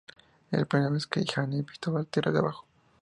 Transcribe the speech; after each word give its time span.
Era 0.49 0.61
la 0.61 0.65
primera 0.65 0.89
vez 0.89 1.05
que 1.05 1.23
Janet 1.27 1.63
visitaba 1.67 1.99
la 1.99 2.05
tierra 2.05 2.31
de 2.31 2.39
abajo. 2.39 2.65